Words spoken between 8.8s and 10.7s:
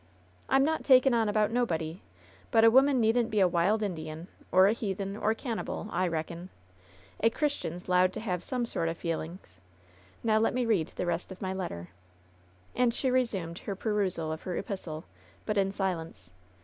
o' feel in's. Now let me